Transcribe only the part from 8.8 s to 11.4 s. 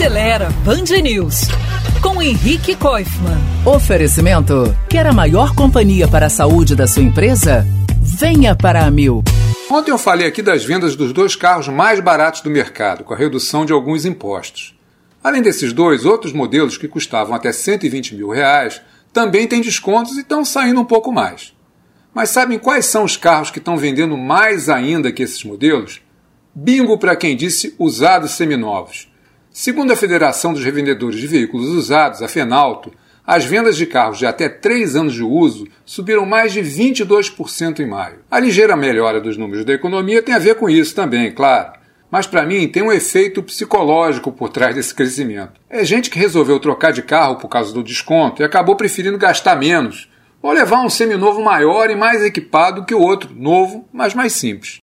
a Mil. Ontem eu falei aqui das vendas dos dois